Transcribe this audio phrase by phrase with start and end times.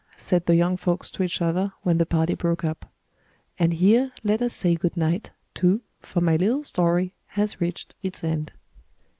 [0.17, 2.91] said the young folks to each other, when the party broke up.
[3.59, 8.23] And here let us say good night, too, for my little story has reached its
[8.23, 8.51] end.